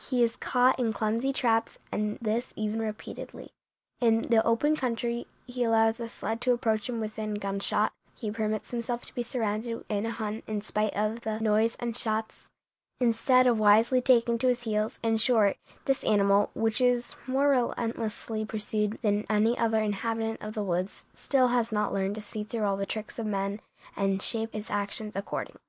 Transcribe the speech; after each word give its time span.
He 0.00 0.24
is 0.24 0.34
caught 0.34 0.80
in 0.80 0.92
clumsy 0.92 1.32
traps, 1.32 1.78
and 1.92 2.18
this 2.20 2.52
even 2.56 2.80
repeatedly. 2.80 3.52
In 4.00 4.22
the 4.22 4.44
open 4.44 4.74
country 4.74 5.28
he 5.46 5.62
allows 5.62 6.00
a 6.00 6.08
sled 6.08 6.40
to 6.40 6.52
approach 6.52 6.88
him 6.88 6.98
within 6.98 7.34
gunshot; 7.34 7.92
he 8.16 8.32
permits 8.32 8.72
himself 8.72 9.04
to 9.06 9.14
be 9.14 9.22
surrounded 9.22 9.84
in 9.88 10.06
a 10.06 10.10
hunt 10.10 10.42
in 10.48 10.60
spite 10.62 10.92
of 10.96 11.20
the 11.20 11.38
noise 11.38 11.76
and 11.78 11.96
shots, 11.96 12.48
instead 12.98 13.46
of 13.46 13.60
wisely 13.60 14.00
taking 14.02 14.38
to 14.38 14.48
his 14.48 14.62
heels; 14.64 14.98
in 15.04 15.18
short, 15.18 15.56
this 15.84 16.02
animal, 16.02 16.50
which 16.52 16.80
is 16.80 17.14
more 17.28 17.50
relentlessly 17.50 18.44
pursued 18.44 18.98
than 19.02 19.24
any 19.30 19.56
other 19.56 19.80
inhabitant 19.80 20.42
of 20.42 20.54
the 20.54 20.64
woods, 20.64 21.06
still 21.14 21.46
has 21.54 21.70
not 21.70 21.92
learned 21.92 22.16
to 22.16 22.20
see 22.20 22.42
through 22.42 22.64
all 22.64 22.76
the 22.76 22.86
tricks 22.86 23.20
of 23.20 23.26
men 23.26 23.60
and 23.94 24.20
shape 24.20 24.52
his 24.52 24.68
actions 24.68 25.14
accordingly." 25.14 25.60